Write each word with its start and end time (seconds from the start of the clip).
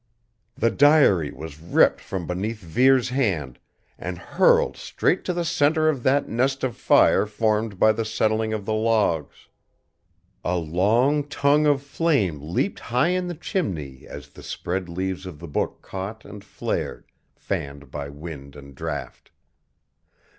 The 0.55 0.71
diary 0.71 1.29
was 1.31 1.59
ripped 1.61 2.01
from 2.01 2.25
beneath 2.25 2.57
Vere's 2.57 3.09
hand 3.09 3.59
and 3.99 4.17
hurled 4.17 4.75
straight 4.75 5.23
to 5.25 5.31
the 5.31 5.45
center 5.45 5.89
of 5.89 6.01
that 6.01 6.27
nest 6.27 6.63
of 6.63 6.75
fire 6.75 7.27
formed 7.27 7.77
by 7.77 7.91
the 7.91 8.03
settling 8.03 8.51
of 8.51 8.65
the 8.65 8.73
logs. 8.73 9.47
A 10.43 10.57
long 10.57 11.25
tongue 11.27 11.67
of 11.67 11.83
flame 11.83 12.39
leaped 12.41 12.79
high 12.79 13.09
in 13.09 13.27
the 13.27 13.35
chimney 13.35 14.07
as 14.07 14.29
the 14.29 14.41
spread 14.41 14.89
leaves 14.89 15.27
of 15.27 15.37
the 15.37 15.47
book 15.47 15.83
caught 15.83 16.25
and 16.25 16.43
flared, 16.43 17.05
fanned 17.35 17.91
by 17.91 18.09
wind 18.09 18.55
and 18.55 18.73
draft. 18.73 19.29